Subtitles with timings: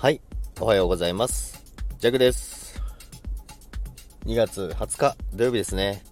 [0.00, 0.20] はい、
[0.60, 1.60] おはようございます。
[1.98, 2.80] ジャクです。
[4.26, 6.04] 2月20日土曜日ですね。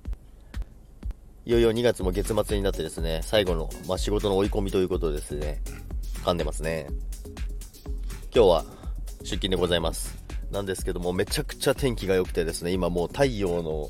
[1.44, 5.62] いよいよ2月も月末になってですね、最後の、まあ、仕事の追い込みということですね、
[6.24, 6.88] 噛んでますね。
[8.34, 8.64] 今日は
[9.20, 10.18] 出勤でございます。
[10.50, 13.88] なんですけども、めちゃくちゃ天気が良くてですね、今もう太陽の、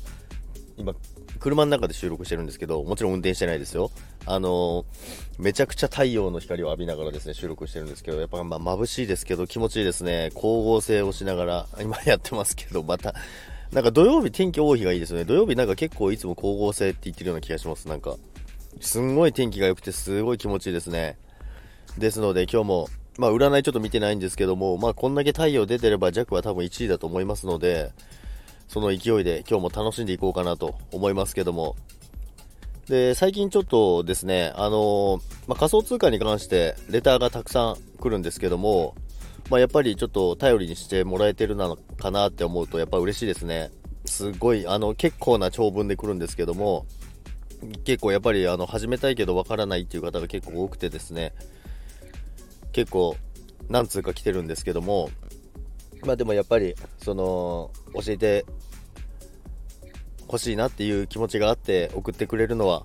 [0.77, 0.93] 今、
[1.37, 3.91] 車の中で収録してるんですけど、もちろん運転してないですよ。
[4.25, 10.31] あのーめちゃくちゃ太陽の光を浴びながらですね、収録してるんですけど、やっぱまあ眩しいですけど気持ちいいですね。
[10.33, 13.13] 光合成をしながら、 今やってますけど、また、
[13.71, 15.25] なんか土曜日天気多い日がいいですよね。
[15.25, 17.87] 土曜日なんか結構いつも光合成って言ってるような気がします。
[17.87, 18.15] なんか、
[18.81, 21.17] すんごい天気が良くてすごい気持ちいいですね。
[21.99, 22.87] ですので今日も、
[23.19, 27.91] まあ占いちょっと見てないんですけども、まあこんだけ太陽出てれば弱は多分1位だと思いますので、
[28.67, 31.75] その勢いで今日も楽しんでいこうかなと思いますけども、
[32.87, 38.95] で、最近ちょっとですね、あのまあ、仮想通貨に関してレターがたくさん来るんですけども、
[39.49, 43.71] まあ、やっぱりちょっと頼りにしてもらえてるのかなって思うと、やっぱ嬉しいですね。
[44.05, 46.85] すごい、あの、結構な長文で来るんですけども、
[47.83, 51.33] 結構やっぱりあの始めたいけどわからないっていう方が結構多くてですね、
[52.71, 53.17] 結構
[53.69, 55.09] 何通か来てるんですけども、
[56.03, 58.45] まあでもやっぱり、その、教えて
[60.27, 62.83] 欲しいなっていう気持ちがあって送ってくれるのは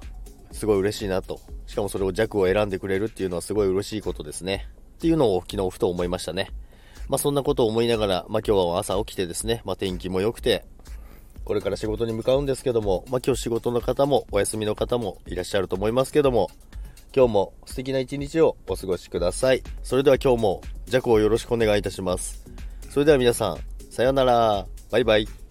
[0.52, 1.40] すごい嬉しいなと。
[1.66, 4.68] しかもそれを弱を選んでくれるっていうのはすごい嬉しいことですね。
[4.94, 6.50] っていうのを昨日ふと思いましたね。
[7.08, 10.64] まあそんなことを思いながら、まあ今日は朝起きてですね、まあ天気も良くて、
[11.44, 16.50] これから仕事に向かうんですけども、まあ今日仕事の方もお休みの方もいらっしゃると思いますけども、
[17.14, 19.62] 今日も素敵な一日をお過ごしください。
[19.83, 22.41] それでは今日も弱をよろしくお願いいたします。
[22.92, 23.58] それでは皆さん、
[23.90, 24.66] さようなら。
[24.90, 25.41] バイバイ。